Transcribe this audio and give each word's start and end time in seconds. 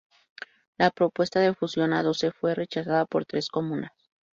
La 0.79 0.89
propuesta 0.89 1.39
de 1.41 1.53
fusión 1.53 1.93
a 1.93 2.01
doce 2.01 2.31
fue 2.31 2.55
rechazada 2.55 3.05
por 3.05 3.27
tres 3.27 3.49
comunas. 3.49 3.91